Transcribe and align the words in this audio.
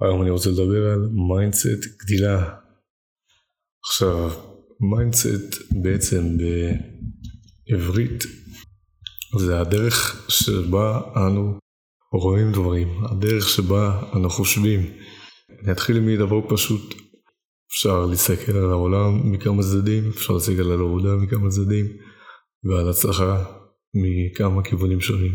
היום 0.00 0.22
אני 0.22 0.30
רוצה 0.30 0.50
לדבר 0.50 0.90
על 0.92 1.08
mindset 1.28 1.84
גדילה. 2.02 2.54
עכשיו, 3.84 4.30
mindset 4.80 5.72
בעצם 5.82 6.22
בעברית 7.68 8.24
זה 9.38 9.60
הדרך 9.60 10.26
שבה 10.30 11.00
אנו 11.16 11.58
רואים 12.12 12.52
דברים, 12.52 13.04
הדרך 13.04 13.48
שבה 13.48 14.02
אנו 14.16 14.30
חושבים. 14.30 14.80
אני 15.62 15.72
אתחיל 15.72 16.00
מדבר 16.00 16.40
פשוט, 16.48 16.94
אפשר 17.72 18.06
להסתכל 18.06 18.52
על 18.52 18.70
העולם 18.70 19.32
מכמה 19.32 19.62
צדדים, 19.62 20.08
אפשר 20.08 20.32
להסתכל 20.34 20.72
על 20.72 20.80
העבודה 20.80 21.16
מכמה 21.16 21.50
צדדים 21.50 21.86
ועל 22.64 22.90
הצלחה 22.90 23.44
מכמה 23.94 24.62
כיוונים 24.64 25.00
שונים. 25.00 25.32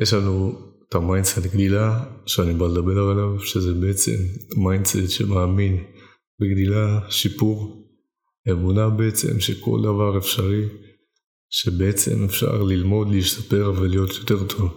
יש 0.00 0.12
לנו 0.14 0.52
את 0.94 0.98
ה 0.98 1.03
mindset 1.03 1.38
גדילה 1.38 2.04
שאני 2.26 2.54
בא 2.54 2.66
לדבר 2.66 3.08
עליו, 3.08 3.40
שזה 3.40 3.74
בעצם 3.74 4.16
mindset 4.56 5.10
שמאמין 5.10 5.84
בגדילה, 6.40 7.00
שיפור, 7.10 7.86
אמונה 8.50 8.88
בעצם 8.88 9.40
שכל 9.40 9.80
דבר 9.82 10.18
אפשרי, 10.18 10.64
שבעצם 11.50 12.24
אפשר 12.24 12.62
ללמוד, 12.62 13.08
להשתפר 13.10 13.72
ולהיות 13.76 14.10
יותר 14.10 14.46
טוב. 14.46 14.70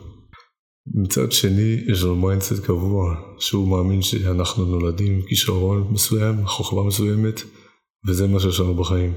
מצד 0.96 1.32
שני, 1.32 1.84
יש 1.92 2.04
לנו 2.04 2.16
mindset 2.16 2.66
קבוע, 2.66 3.16
שהוא 3.40 3.68
מאמין 3.68 4.02
שאנחנו 4.02 4.66
נולדים 4.66 5.14
עם 5.14 5.22
כישרון 5.22 5.88
מסוים, 5.92 6.46
חוכמה 6.46 6.84
מסוימת, 6.84 7.42
וזה 8.08 8.28
מה 8.28 8.40
שיש 8.40 8.60
לנו 8.60 8.74
בחיים. 8.74 9.14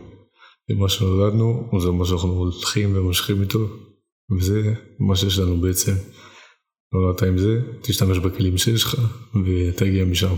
ומה 0.70 0.89
שנולדנו, 0.89 1.70
זה 1.83 1.91
מה 1.91 2.05
שאנחנו 2.05 2.33
הולכים 2.33 2.97
וממשיכים 2.97 3.42
איתו, 3.42 3.67
וזה 4.39 4.75
מה 4.98 5.17
שיש 5.17 5.39
לנו 5.39 5.61
בעצם. 5.61 5.92
נולדת 6.93 7.23
עם 7.23 7.39
זה, 7.39 7.61
תשתמש 7.83 8.19
בכלים 8.19 8.59
שיש 8.59 8.85
לך 8.85 8.95
ותגיע 9.47 10.05
משם. 10.05 10.35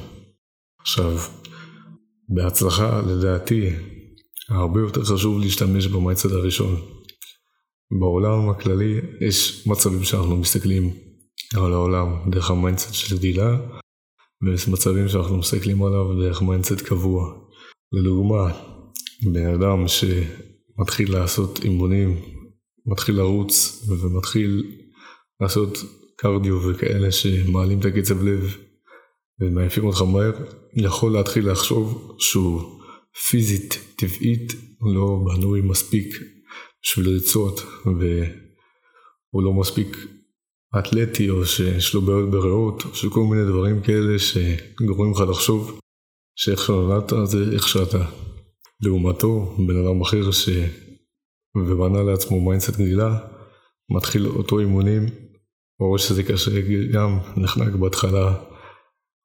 עכשיו, 0.81 1.19
בהצלחה, 2.29 3.01
לדעתי, 3.01 3.71
הרבה 4.49 4.81
יותר 4.81 5.05
חשוב 5.05 5.39
להשתמש 5.41 5.87
ב 5.87 5.92
mindset 5.92 6.31
הראשון. 6.31 6.77
בעולם 8.01 8.49
הכללי 8.51 9.01
יש 9.29 9.67
מצבים 9.67 10.05
שאנחנו 10.05 10.37
מסתכלים 10.37 10.91
על 11.57 11.73
העולם 11.73 12.31
דרך 12.31 12.51
ה 12.51 12.56
mindset 12.56 12.95
של 12.95 13.17
גדילה, 13.17 13.57
ויש 14.43 14.69
מצבים 14.69 15.09
שאנחנו 15.09 15.37
מסתכלים 15.37 15.83
עליו 15.83 16.15
דרך 16.21 16.43
mindset 16.43 16.81
קבוע. 16.81 17.35
לדוגמה, 17.93 18.53
בן 19.33 19.55
אדם 19.55 19.85
שמתחיל 19.89 21.13
לעשות 21.13 21.65
אימונים, 21.65 22.23
מתחיל 22.87 23.17
לרוץ 23.17 23.85
ומתחיל 23.89 24.63
לעשות 25.41 25.79
קרדיו 26.23 26.63
וכאלה 26.63 27.13
שמעלים 27.13 27.81
את 27.81 27.85
הקצב 27.85 28.23
לב 28.23 28.57
ומעיפים 29.41 29.85
אותך 29.85 30.03
מהר, 30.03 30.33
יכול 30.75 31.13
להתחיל 31.13 31.51
לחשוב 31.51 32.17
שהוא 32.19 32.81
פיזית, 33.31 33.79
טבעית, 33.97 34.53
לא 34.95 35.19
בנוי 35.25 35.61
מספיק 35.61 36.17
בשביל 36.83 37.09
לרצות 37.09 37.61
והוא 37.85 39.43
לא 39.43 39.53
מספיק 39.53 39.97
אתלטי 40.79 41.31
או 41.31 41.47
שיש 41.47 41.95
לו 41.95 42.01
בעיות 42.03 42.31
בריאות 42.31 42.85
או 42.85 42.95
שכל 42.95 43.21
מיני 43.21 43.45
דברים 43.45 43.83
כאלה 43.83 44.19
שגורמים 44.19 45.13
לך 45.15 45.21
לחשוב 45.21 45.81
שאיך 46.37 46.61
שנולדת 46.67 47.13
זה 47.25 47.55
איך 47.55 47.69
שאתה. 47.69 48.05
לעומתו, 48.81 49.57
בן 49.67 49.87
אדם 49.87 50.01
אחר 50.01 50.31
ש... 50.31 50.49
ובנה 51.57 52.03
לעצמו 52.03 52.41
mindset 52.41 52.77
גדילה, 52.77 53.19
מתחיל 53.91 54.27
אותו 54.27 54.59
אימונים 54.59 55.07
ברור 55.83 55.99
שזה 55.99 56.23
קשה 56.23 56.51
גם, 56.93 57.19
נחנק 57.37 57.75
בהתחלה, 57.75 58.35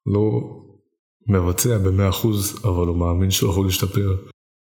לא 0.06 0.40
מבצע 1.26 1.78
במאה 1.78 2.08
אחוז, 2.08 2.60
אבל 2.64 2.86
הוא 2.86 2.96
מאמין 2.96 3.30
שהוא 3.30 3.50
יכול 3.50 3.66
להשתפר, 3.66 4.16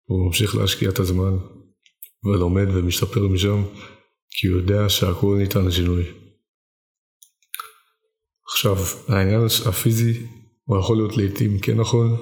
הוא 0.06 0.26
ממשיך 0.26 0.56
להשקיע 0.56 0.90
את 0.90 1.00
הזמן, 1.00 1.38
ולומד 2.24 2.68
ומשתפר 2.74 3.28
משם, 3.28 3.64
כי 4.30 4.48
הוא 4.48 4.58
יודע 4.58 4.90
שהכל 4.90 5.36
ניתן 5.38 5.66
לשינוי. 5.66 6.04
עכשיו, 8.48 8.76
העניין 9.08 9.42
הפיזי, 9.66 10.28
הוא 10.66 10.80
יכול 10.80 10.98
להיות 10.98 11.18
לעיתים 11.18 11.60
כן 11.60 11.78
נכון, 11.78 12.16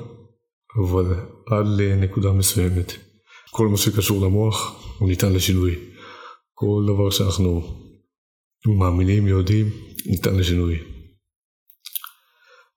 אבל 0.83 1.05
עד 1.47 1.65
לנקודה 1.77 2.31
מסוימת. 2.31 2.93
כל 3.51 3.67
מה 3.67 3.77
שקשור 3.77 4.25
למוח, 4.25 4.85
הוא 4.99 5.09
ניתן 5.09 5.33
לשינוי. 5.33 5.75
כל 6.53 6.83
דבר 6.87 7.09
שאנחנו 7.09 7.61
מאמינים, 8.71 9.27
יודעים, 9.27 9.65
ניתן 10.05 10.35
לשינוי. 10.35 10.79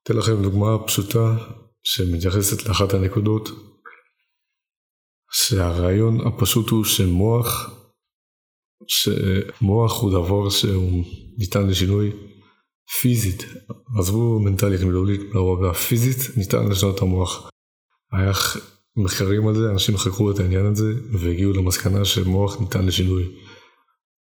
אתן 0.03 0.17
לכם 0.17 0.41
דוגמה 0.41 0.87
פשוטה 0.87 1.37
שמתייחסת 1.83 2.67
לאחת 2.67 2.93
הנקודות, 2.93 3.49
שהרעיון 5.31 6.27
הפשוט 6.27 6.69
הוא 6.69 6.85
שמוח, 6.85 7.69
שמוח 8.87 10.01
הוא 10.01 10.11
דבר 10.11 10.49
שהוא 10.49 11.03
ניתן 11.37 11.67
לשינוי 11.67 12.11
פיזית, 13.01 13.45
עזבו 13.99 14.39
מנטלית 14.39 14.81
מילולית, 14.81 15.21
להורגה 15.33 15.73
פיזית, 15.73 16.37
ניתן 16.37 16.67
לשנות 16.67 16.95
את 16.95 17.01
המוח. 17.01 17.49
היה 18.11 18.31
מחקרים 18.95 19.47
על 19.47 19.55
זה, 19.55 19.71
אנשים 19.71 19.97
חקרו 19.97 20.31
את 20.31 20.39
העניין 20.39 20.65
הזה 20.65 20.93
והגיעו 21.19 21.53
למסקנה 21.53 22.05
שמוח 22.05 22.61
ניתן 22.61 22.85
לשינוי. 22.85 23.23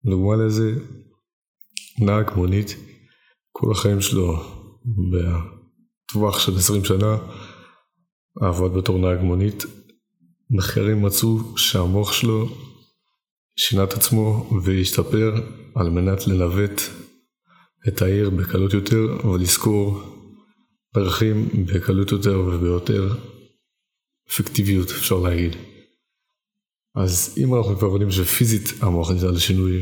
דוגמה 0.06 0.36
לזה, 0.46 0.72
נהג 2.00 2.32
מונית, 2.36 2.76
כל 3.52 3.72
החיים 3.72 4.02
שלו 4.02 4.44
בטווח 4.86 6.40
של 6.40 6.58
20 6.58 6.86
שנה 6.86 7.18
עבד 8.42 8.78
בתור 8.78 8.98
נהג 8.98 9.22
מונית. 9.22 9.64
מחקרים 10.50 11.02
מצאו 11.02 11.58
שהמוח 11.58 12.14
שלו 12.14 12.50
שינה 13.56 13.84
את 13.84 13.94
עצמו 13.94 14.50
והשתפר 14.64 15.34
על 15.76 15.90
מנת 15.90 16.28
לנווט 16.28 16.82
את 17.88 18.02
העיר 18.02 18.30
בקלות 18.30 18.74
יותר 18.74 19.28
ולזכור 19.28 20.02
דרכים 20.96 21.50
בקלות 21.66 22.12
יותר 22.12 22.40
וביותר 22.40 23.16
אפקטיביות 24.30 24.90
אפשר 24.90 25.20
להגיד. 25.20 25.56
אז 26.96 27.36
אם 27.38 27.56
אנחנו 27.56 27.78
כבר 27.78 27.88
יודעים 27.88 28.12
שפיזית 28.12 28.84
המוח 28.84 29.12
ניתן 29.12 29.34
לשינוי 29.34 29.82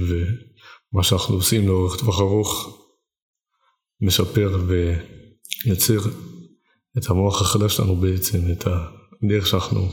מה 0.94 1.04
שאנחנו 1.04 1.36
עושים 1.36 1.68
לאורך 1.68 2.00
טווח 2.00 2.20
ארוך 2.20 2.80
משפר 4.02 4.58
ויוצר 4.68 6.00
את 6.98 7.10
המוח 7.10 7.42
החדש 7.42 7.76
שלנו 7.78 7.96
בעצם, 7.96 8.38
את 8.52 8.68
הדרך 9.24 9.48
שאנחנו 9.48 9.90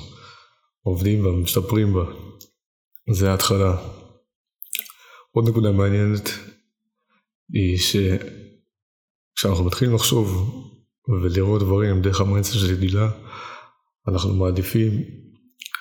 עובדים 0.82 1.26
ומשתפרים 1.26 1.94
בה. 1.94 2.04
זה 3.10 3.30
ההתחלה. 3.30 3.76
עוד 5.32 5.48
נקודה 5.48 5.72
מעניינת 5.72 6.28
היא 7.52 7.78
שכשאנחנו 7.78 9.64
מתחילים 9.64 9.94
לחשוב 9.94 10.52
ולראות 11.08 11.62
דברים 11.62 12.02
דרך 12.02 12.20
ה 12.20 12.24
mindset 12.24 12.52
של 12.52 12.76
גדילה, 12.76 13.10
אנחנו 14.08 14.34
מעדיפים 14.34 15.04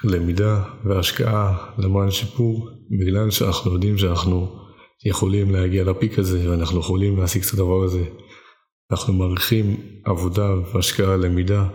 למידה 0.04 0.64
והשקעה 0.86 1.72
למען 1.78 2.12
שיפור, 2.12 2.70
בגלל 2.90 3.31
שאנחנו 3.31 3.74
יודעים 3.74 3.98
שאנחנו 3.98 4.65
יכולים 5.06 5.52
להגיע 5.52 5.84
ל 5.84 5.91
peak 5.91 6.19
הזה 6.20 6.50
ואנחנו 6.52 6.80
יכולים 6.80 7.18
להשיג 7.18 7.44
את 7.48 7.54
הדבר 7.54 7.84
הזה. 7.84 8.04
אנחנו 8.92 9.14
מעריכים 9.14 9.78
עבודה 10.06 10.50
והשקעה 10.74 11.18
למידה 11.18 11.68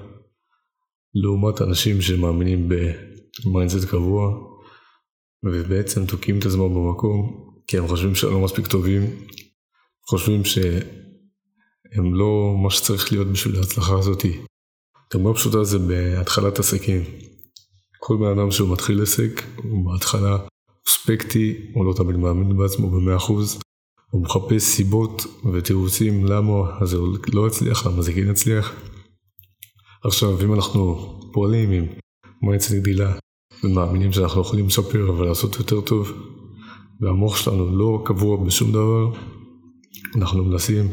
לעומת 1.15 1.63
אנשים 1.63 2.01
שמאמינים 2.01 2.69
ב 2.69 2.84
mindset 2.84 3.89
קבוע 3.89 4.51
ובעצם 5.45 6.07
תוקעים 6.07 6.39
את 6.39 6.47
עצמם 6.47 6.75
במקום 6.75 7.51
כי 7.67 7.79
הם 7.79 7.89
חושבים 7.89 8.15
שהם 8.15 8.31
לא 8.31 8.41
מספיק 8.41 8.67
טובים, 8.67 9.03
חושבים 10.09 10.45
שהם 10.45 12.15
לא 12.15 12.55
מה 12.63 12.71
שצריך 12.71 13.13
להיות 13.13 13.27
בשביל 13.27 13.57
ההצלחה 13.57 13.99
הזאתי. 13.99 14.41
דוגמה 15.13 15.35
פשוטה 15.35 15.65
זה 15.65 15.79
בהתחלת 15.79 16.59
עסקים. 16.59 17.03
כל 17.99 18.17
בן 18.17 18.39
אדם 18.39 18.51
שהוא 18.51 18.73
מתחיל 18.73 19.03
עסק, 19.03 19.43
הוא 19.57 19.93
בהתחלה 19.93 20.39
סקפטי, 20.89 21.71
הוא 21.75 21.85
לא 21.85 21.93
תמיד 21.93 22.17
מאמין 22.17 22.57
בעצמו 22.57 22.91
במאה 22.91 23.17
אחוז, 23.17 23.61
הוא 24.11 24.23
מחפש 24.23 24.63
סיבות 24.63 25.27
ותירוצים 25.53 26.25
למה 26.25 26.53
זה 26.85 26.97
לא 27.33 27.47
הצליח, 27.47 27.87
למה 27.87 28.03
זה 28.03 28.13
כן 28.13 28.29
הצליח. 28.29 28.73
עכשיו, 30.05 30.45
אם 30.45 30.55
אנחנו 30.55 31.19
פועלים 31.33 31.71
עם 31.71 31.87
מועצת 32.43 32.75
גדילה 32.75 33.13
ומאמינים 33.65 34.13
שאנחנו 34.13 34.41
יכולים 34.41 34.67
לשפר 34.67 35.15
ולעשות 35.19 35.57
יותר 35.57 35.81
טוב, 35.81 36.13
והמוח 37.01 37.37
שלנו 37.37 37.79
לא 37.79 38.03
קבוע 38.05 38.45
בשום 38.45 38.73
דבר, 38.73 39.13
אנחנו 40.17 40.45
מנסים, 40.45 40.89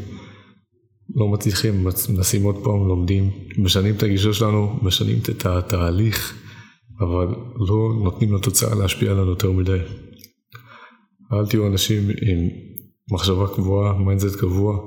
לא 1.16 1.28
מצליחים, 1.28 1.84
מנסים 2.08 2.42
עוד 2.42 2.56
פעם, 2.64 2.88
לומדים, 2.88 3.30
משנים 3.58 3.94
את 3.94 4.02
הגישה 4.02 4.32
שלנו, 4.32 4.78
משנים 4.82 5.18
את 5.18 5.46
התהליך. 5.46 6.47
אבל 7.00 7.26
לא 7.68 7.92
נותנים 8.02 8.34
לתוצאה 8.34 8.74
להשפיע 8.74 9.10
עלינו 9.10 9.30
יותר 9.30 9.52
מדי. 9.52 9.78
אל 11.32 11.46
תהיו 11.46 11.66
אנשים 11.66 12.02
עם 12.02 12.48
מחשבה 13.12 13.46
קבועה, 13.54 13.92
mindset 13.92 14.40
קבוע, 14.40 14.78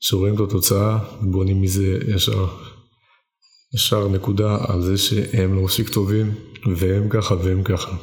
שרואים 0.00 0.34
את 0.34 0.40
התוצאה, 0.40 0.98
בונים 1.22 1.62
מזה 1.62 1.98
ישר, 2.14 2.46
ישר 3.74 4.08
נקודה 4.08 4.58
על 4.68 4.82
זה 4.82 4.98
שהם 4.98 5.54
לא 5.54 5.62
מספיק 5.62 5.88
טובים, 5.88 6.34
והם 6.76 7.08
ככה 7.08 7.34
והם 7.34 7.62
ככה. 7.62 7.96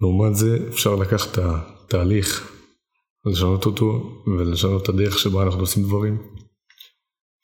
לעומת 0.00 0.36
זה 0.36 0.58
אפשר 0.68 0.94
לקחת 0.94 1.32
את 1.32 1.38
התהליך, 1.38 2.52
לשנות 3.24 3.66
אותו 3.66 4.22
ולשנות 4.26 4.82
את 4.82 4.88
הדרך 4.88 5.18
שבה 5.18 5.42
אנחנו 5.42 5.60
עושים 5.60 5.82
דברים, 5.82 6.18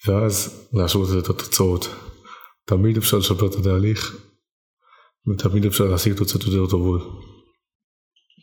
ואז 0.07 0.67
להשוות 0.73 1.25
את 1.25 1.31
התוצאות. 1.31 1.89
תמיד 2.67 2.97
אפשר 2.97 3.19
לשפר 3.19 3.47
את 3.47 3.55
התהליך, 3.55 4.26
ותמיד 5.29 5.65
אפשר 5.67 5.85
להשיג 5.85 6.13
תוצאות 6.13 6.45
יותר 6.45 6.71
טובות. 6.71 7.03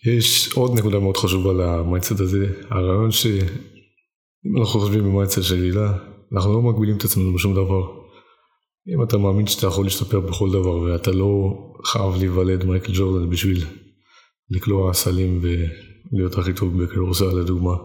יש 0.06 0.53
עוד 0.53 0.80
נקודה 0.80 1.00
מאוד 1.00 1.18
חשובה 1.18 1.53
ל 1.53 1.62
mindset 1.62 2.19
הזה, 2.19 2.47
הרעיון 2.69 3.12
שאם 3.12 4.57
אנחנו 4.57 4.80
חושבים 4.80 5.03
ב 5.03 5.08
mindset 5.08 5.44
של 5.44 5.56
גדילה, 5.56 5.97
אנחנו 6.33 6.53
לא 6.53 6.62
מגבילים 6.62 6.97
את 6.97 7.03
עצמנו 7.03 7.33
בשום 7.33 7.53
דבר. 7.53 8.03
אם 8.95 9.03
אתה 9.03 9.18
מאמין 9.18 9.47
שאתה 9.47 9.68
יכול 9.68 9.85
להשתפר 9.85 10.19
בכל 10.19 10.50
דבר 10.51 10.80
ואתה 10.80 11.12
לא 11.12 11.53
חייב 11.85 12.15
להיוולד 12.18 12.65
מייקל 12.65 12.91
ג'ורדן 12.95 13.30
בשביל 13.30 13.65
לקלוע 14.50 14.94
סלים 14.94 15.41
ולהיות 15.41 16.38
הכי 16.38 16.53
טוב 16.53 16.83
בכדורסל 16.83 17.39
לדוגמה, 17.39 17.75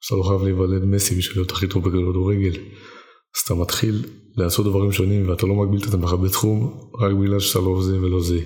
שאתה 0.00 0.16
לא 0.16 0.22
חייב 0.22 0.42
להיוולד 0.42 0.84
מסי 0.84 1.14
בשביל 1.14 1.38
להיות 1.38 1.50
הכי 1.50 1.66
טוב 1.66 1.88
בכדורגל, 1.88 2.52
אז 3.36 3.42
אתה 3.44 3.54
מתחיל 3.54 4.06
לעשות 4.36 4.66
דברים 4.66 4.92
שונים 4.92 5.28
ואתה 5.28 5.46
לא 5.46 5.54
מגביל 5.54 5.80
את 5.82 5.86
עצמך 5.86 6.12
בתחום 6.12 6.90
רק 7.00 7.12
בגלל 7.12 7.40
שאתה 7.40 7.58
לא 7.58 7.82
זה 7.82 8.00
ולא 8.00 8.22
זה. 8.22 8.40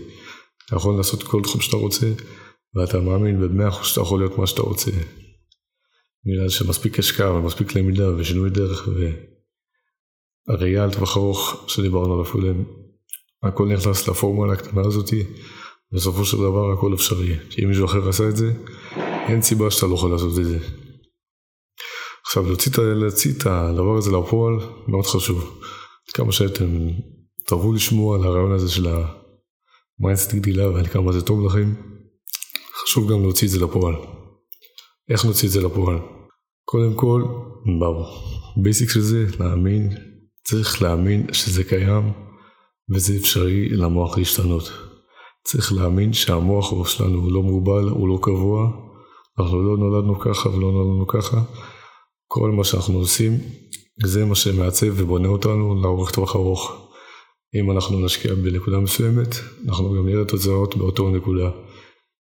אתה 0.66 0.76
יכול 0.76 0.96
לעשות 0.96 1.22
כל 1.22 1.42
תחום 1.42 1.60
שאתה 1.60 1.76
רוצה 1.76 2.12
ואתה 2.74 3.00
מאמין 3.00 3.40
במאה 3.40 3.68
אחוז 3.68 3.86
שאתה 3.86 4.00
יכול 4.00 4.20
להיות 4.20 4.38
מה 4.38 4.46
שאתה 4.46 4.62
רוצה. 4.62 4.90
בגלל 6.26 6.48
שמספיק 6.48 6.98
השקעה 6.98 7.32
ומספיק 7.32 7.74
למידה 7.74 8.16
ושינוי 8.16 8.50
דרך 8.50 8.88
והראייה 10.48 10.84
על 10.84 10.92
טווח 10.92 11.16
ארוך 11.16 11.64
שדיברנו 11.68 12.14
עליו 12.14 12.32
קודם, 12.32 12.64
הכל 13.42 13.66
נכנס 13.66 14.08
לפורמולה 14.08 14.52
הקטנה 14.52 14.82
הזאתי, 14.86 15.22
בסופו 15.92 16.24
של 16.24 16.36
דבר 16.36 16.72
הכל 16.72 16.94
אפשרי. 16.94 17.36
כי 17.50 17.64
אם 17.64 17.68
מישהו 17.68 17.84
אחר 17.84 18.08
עשה 18.08 18.28
את 18.28 18.36
זה, 18.36 18.52
אין 19.28 19.42
סיבה 19.42 19.70
שאתה 19.70 19.86
לא 19.86 19.94
יכול 19.94 20.10
לעשות 20.10 20.38
את 20.38 20.44
זה. 20.44 20.58
עכשיו 22.26 22.42
להוציא, 22.46 23.32
את 23.32 23.46
הדבר 23.46 23.96
הזה 23.96 24.10
לפועל 24.10 24.54
מאוד 24.88 25.06
חשוב. 25.06 25.60
כמה 26.14 26.32
שאתם 26.32 26.88
תרבו 27.46 27.72
לשמוע 27.72 28.16
על 28.16 28.24
הרעיון 28.24 28.52
הזה 28.52 28.70
של 28.70 28.86
ה 30.00 30.05
mindset 30.05 30.34
גדילה 30.34 30.70
ועל 30.70 30.86
כמה 30.86 31.12
זה 31.12 31.22
טוב 31.22 31.46
לכם, 31.46 31.74
חשוב 32.82 33.12
גם 33.12 33.22
להוציא 33.22 33.46
את 33.46 33.52
זה 33.52 33.60
לפועל. 33.60 33.94
איך 35.08 35.24
נוציא 35.24 35.48
את 35.48 35.52
זה 35.52 35.60
לפועל? 35.60 35.98
קודם 36.64 36.94
כל, 36.94 37.24
ב 38.56 38.62
basic 38.62 38.90
של 38.90 39.00
זה, 39.00 39.26
להאמין, 39.40 39.88
צריך 40.44 40.82
להאמין 40.82 41.32
שזה 41.32 41.64
קיים 41.64 42.12
וזה 42.94 43.16
אפשרי 43.16 43.68
למוח 43.68 44.18
להשתנות. 44.18 44.72
צריך 45.44 45.72
להאמין 45.72 46.12
שהמוח 46.12 46.88
שלנו 46.88 47.18
הוא 47.18 47.32
לא 47.32 47.42
מוגבל, 47.42 47.88
הוא 47.88 48.08
לא 48.08 48.18
קבוע, 48.22 48.70
אנחנו 49.38 49.62
לא 49.62 49.76
נולדנו 49.76 50.20
ככה 50.20 50.48
ולא 50.48 50.72
נולדנו 50.72 51.06
ככה. 51.06 51.42
כל 52.28 52.50
מה 52.50 52.64
שאנחנו 52.64 52.98
עושים, 52.98 53.32
זה 54.04 54.24
מה 54.24 54.34
שמעצב 54.34 54.86
ובונה 54.96 55.28
אותנו 55.28 55.82
לאורך 55.82 56.10
טווח 56.10 56.36
ארוך. 56.36 56.92
אם 57.54 57.70
אנחנו 57.70 58.04
נשקיע 58.04 58.34
בנקודה 58.34 58.80
מסוימת, 58.80 59.34
אנחנו 59.68 59.94
גם 59.94 60.08
נראה 60.08 60.24
תוצאות 60.24 60.76
באותו 60.76 61.10
נקודה. 61.10 61.50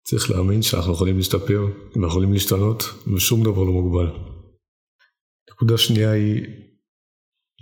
צריך 0.07 0.31
להאמין 0.31 0.62
שאנחנו 0.62 0.94
יכולים 0.94 1.18
להשתפר 1.18 1.68
ויכולים 1.96 2.34
להשתנות 2.34 2.84
ושום 3.16 3.44
דבר 3.44 3.63
לא 3.63 3.72
מוגבל. 3.72 4.07
נקודה 5.52 5.78
שנייה 5.78 6.12
היא 6.12 6.44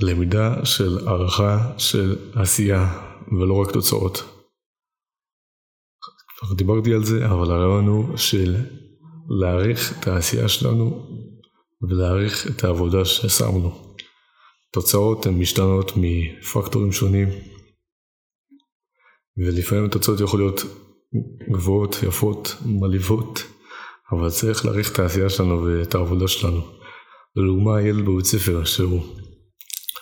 למידה 0.01 0.66
של 0.66 1.07
הערכה 1.07 1.74
של 1.78 2.16
עשייה 2.36 3.04
ולא 3.39 3.54
רק 3.54 3.72
תוצאות. 3.72 4.24
כבר 6.39 6.54
דיברתי 6.54 6.94
על 6.94 7.04
זה, 7.04 7.25
אבל 7.25 7.51
הרעיון 7.51 7.88
הוא 7.88 8.18
של 8.18 8.56
להעריך 9.30 10.00
את 10.00 10.07
העשייה 10.07 10.50
שלנו 10.50 11.07
ולהעריך 11.89 12.47
את 12.47 12.63
העבודה 12.63 13.06
ששמנו. 13.06 13.95
תוצאות 14.74 15.25
הן 15.25 15.33
משתנות 15.33 15.91
מפקטורים 15.95 16.91
שונים 16.91 17.27
ולפעמים 19.38 19.85
התוצאות 19.85 20.19
יכולות 20.19 20.62
להיות 20.62 20.75
גבוהות, 21.51 21.95
יפות, 22.07 22.56
מלהיבות, 22.65 23.44
אבל 24.12 24.30
צריך 24.30 24.65
להעריך 24.65 24.91
את 24.91 25.00
העשייה 25.00 25.30
שלנו 25.30 25.63
ואת 25.63 25.95
העבודה 25.95 26.27
שלנו. 26.27 26.62
לדוגמה, 27.35 27.81
ילד 27.81 28.06
בבית 28.06 28.25
ספר 28.25 28.63
שהוא 28.63 29.03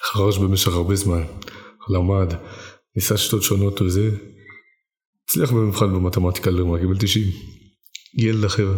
חרש 0.04 0.38
במשך 0.38 0.74
הרבה 0.74 0.96
זמן, 0.96 1.24
למד, 1.90 2.34
ניסה 2.96 3.18
שיטות 3.18 3.44
שונות 3.44 3.82
וזה, 3.82 4.10
הצליח 5.24 5.52
במבחן 5.52 5.94
במתמטיקה 5.94 6.50
לדוגמה, 6.50 6.80
קיבל 6.80 6.98
90. 6.98 7.26
ילד 8.18 8.44
אחר, 8.44 8.74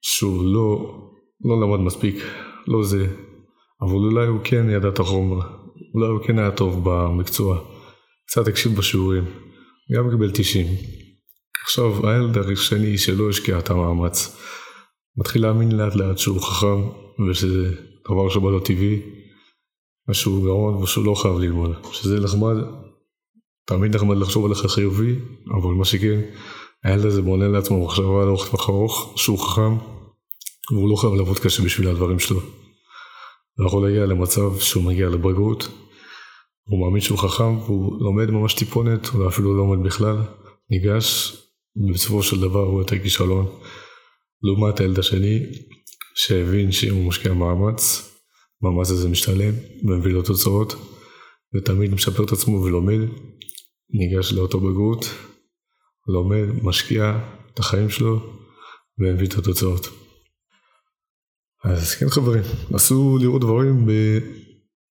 שהוא 0.00 0.44
לא, 0.44 0.96
לא 1.44 1.60
למד 1.60 1.80
מספיק, 1.80 2.14
לא 2.66 2.82
זה, 2.82 3.06
אבל 3.82 3.94
אולי 3.94 4.26
הוא 4.26 4.40
כן 4.44 4.70
ידע 4.70 4.88
את 4.88 4.98
החומר, 4.98 5.40
אולי 5.94 6.08
הוא 6.08 6.20
כן 6.26 6.38
היה 6.38 6.50
טוב 6.50 6.80
במקצוע, 6.84 7.58
קצת 8.26 8.48
הקשיב 8.48 8.76
בשיעורים, 8.76 9.24
גם 9.96 10.10
קיבל 10.10 10.30
90. 10.34 10.66
עכשיו 11.64 12.10
הילד 12.10 12.38
הראשוני 12.38 12.98
שלא 12.98 13.28
השקיע 13.28 13.58
את 13.58 13.70
המאמץ. 13.70 14.36
מתחיל 15.16 15.42
להאמין 15.42 15.72
לאט 15.72 15.94
לאט 15.94 16.18
שהוא 16.18 16.40
חכם 16.40 16.88
ושזה 17.28 17.74
דבר 18.10 18.28
שבא 18.28 18.50
לו 18.50 18.60
טבעי 18.60 19.00
ושהוא 20.08 20.44
גאון 20.44 20.74
ושהוא 20.74 21.04
לא 21.04 21.14
חייב 21.14 21.38
ללמוד. 21.38 21.72
שזה 21.92 22.20
נחמד 22.20 22.56
תמיד 23.66 23.96
נחמד 23.96 24.16
לחשוב 24.16 24.46
עליך 24.46 24.66
חיובי 24.66 25.14
אבל 25.50 25.74
מה 25.74 25.84
שכן 25.84 26.20
הילד 26.84 27.04
הזה 27.04 27.22
בונה 27.22 27.48
לעצמו 27.48 27.84
מחשבה 27.84 28.24
לאורך 28.24 28.50
טווח 28.50 28.68
ארוך 28.68 29.12
שהוא 29.16 29.38
חכם 29.38 29.76
והוא 30.72 30.90
לא 30.90 30.96
חייב 30.96 31.14
לעבוד 31.14 31.38
קשה 31.38 31.62
בשביל 31.62 31.88
הדברים 31.88 32.18
שלו 32.18 32.40
הוא 33.56 33.66
יכול 33.66 33.88
להגיע 33.88 34.06
למצב 34.06 34.58
שהוא 34.58 34.84
מגיע 34.84 35.08
לבגרות 35.08 35.68
הוא 36.68 36.80
מאמין 36.80 37.00
שהוא 37.00 37.18
חכם 37.18 37.58
והוא 37.58 38.00
לומד 38.00 38.30
ממש 38.30 38.54
טיפונת 38.54 39.14
או 39.14 39.28
אפילו 39.28 39.56
לא 39.56 39.58
לומד 39.58 39.86
בכלל 39.86 40.16
ניגש 40.70 41.36
בסופו 41.76 42.22
של 42.22 42.40
דבר 42.40 42.62
הוא 42.62 42.80
יותר 42.80 42.98
כישלון. 42.98 43.46
לעומת 44.42 44.80
הילד 44.80 44.98
השני, 44.98 45.38
שהבין 46.14 46.72
שאם 46.72 46.94
הוא 46.94 47.04
משקיע 47.04 47.32
מאמץ, 47.32 48.10
מאמץ 48.62 48.90
הזה 48.90 49.08
משתלם 49.08 49.54
ומביא 49.84 50.12
לו 50.12 50.22
תוצאות, 50.22 50.74
ותמיד 51.54 51.94
משפר 51.94 52.24
את 52.24 52.32
עצמו 52.32 52.62
ולומד, 52.62 52.98
ניגש 53.90 54.32
לאותו 54.32 54.60
בגרות, 54.60 55.06
לומד, 56.08 56.46
משקיע 56.62 57.18
את 57.54 57.58
החיים 57.58 57.90
שלו, 57.90 58.20
ומביא 58.98 59.26
את 59.26 59.34
התוצאות. 59.34 59.88
אז 61.66 61.94
כן 61.94 62.08
חברים, 62.08 62.42
נסו 62.70 63.18
לראות 63.20 63.40
דברים 63.40 63.86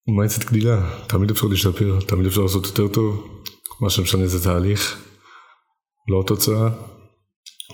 ב 0.08 0.12
mindset 0.12 0.44
גדילה, 0.44 0.90
תמיד 1.06 1.30
אפשר 1.30 1.46
להשתפר, 1.46 1.98
תמיד 2.06 2.26
אפשר 2.26 2.40
לעשות 2.40 2.66
יותר 2.66 2.88
טוב, 2.88 3.28
מה 3.80 3.90
שמשנה 3.90 4.26
זה 4.26 4.44
תהליך. 4.44 5.02
לא 6.08 6.20
התוצאה, 6.20 6.68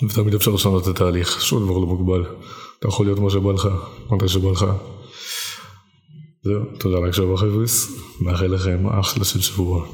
ותמיד 0.02 0.35
אפשר 0.35 0.50
לשנות 0.50 0.82
את 0.82 0.88
התהליך, 0.88 1.40
שום 1.42 1.64
דבר 1.64 1.78
לא 1.78 1.87
מוגבל. 1.87 2.25
אתה 2.78 2.88
יכול 2.88 3.06
להיות 3.06 3.18
מה 3.18 3.30
שבא 3.30 3.52
לך, 3.52 3.68
מתי 4.11 4.28
שבא 4.28 4.50
לך. 4.50 4.66
זהו, 6.44 6.64
תודה 6.78 6.97
על 6.97 7.04
ההקשבה 7.04 7.37
חבר'ס, 7.37 7.88
מאחל 8.21 8.47
לכם 8.47 8.87
אחלה 8.87 9.25
של 9.25 9.40
שבוע. 9.40 9.87